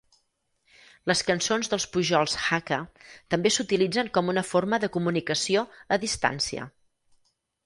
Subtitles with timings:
[1.09, 2.79] Les cançons dels pujols Hakka
[3.35, 6.67] també s'utilitzen com una forma de comunicació a distància.